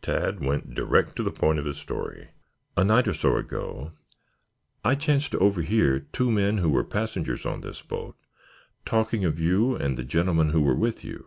[0.00, 2.28] Tad went direct to the point of his story.
[2.76, 3.90] "A night or so ago
[4.84, 8.16] I chanced to overhear two men who were passengers on this boat
[8.84, 11.26] talking of you and the gentlemen who were with you.